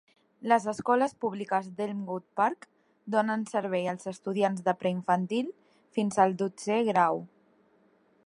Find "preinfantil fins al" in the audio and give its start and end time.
4.79-6.35